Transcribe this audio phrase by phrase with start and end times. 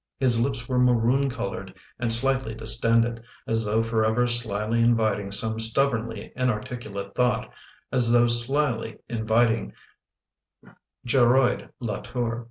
[0.17, 6.33] His lips were maroon colored and slightly distended, as though forever slyly inviting some stubbornly
[6.35, 7.51] inarticulate thought—
[7.93, 9.73] as though slyly in viting
[11.05, 12.39] Geroid Latour.